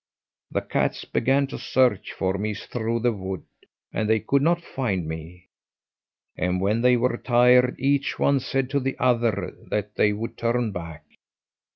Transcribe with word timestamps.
The 0.49 0.63
cats 0.63 1.05
began 1.05 1.45
to 1.45 1.59
search 1.59 2.11
for 2.11 2.33
me 2.39 2.55
through 2.55 3.01
the 3.01 3.11
wood, 3.11 3.43
and 3.93 4.09
they 4.09 4.19
could 4.19 4.41
not 4.41 4.63
find 4.63 5.07
me; 5.07 5.45
and 6.35 6.59
when 6.59 6.81
they 6.81 6.97
were 6.97 7.17
tired, 7.17 7.75
each 7.77 8.17
one 8.17 8.39
said 8.39 8.67
to 8.71 8.79
the 8.79 8.95
other 8.97 9.55
that 9.69 9.97
they 9.97 10.11
would 10.11 10.37
turn 10.37 10.71
back. 10.71 11.03